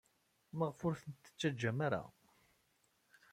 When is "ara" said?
1.87-2.03